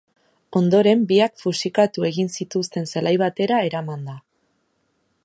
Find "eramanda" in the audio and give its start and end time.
3.69-4.21